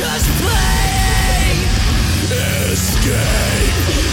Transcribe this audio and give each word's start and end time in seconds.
Just 0.00 0.30
play. 0.40 1.68
Escape. 2.72 4.09